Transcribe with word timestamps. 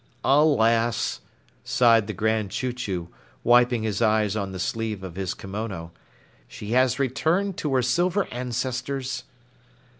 "Alas!" 0.23 1.21
sighed 1.63 2.07
the 2.07 2.13
Grand 2.13 2.49
Chew 2.49 2.73
Chew, 2.73 3.09
wiping 3.43 3.83
his 3.83 4.01
eyes 4.01 4.35
on 4.35 4.51
the 4.51 4.57
sleeve 4.57 5.03
of 5.03 5.13
his 5.15 5.35
kimono, 5.35 5.91
"She 6.47 6.71
has 6.71 6.97
returned 6.97 7.55
to 7.57 7.75
her 7.75 7.83
silver 7.83 8.25
ancestors." 8.31 9.25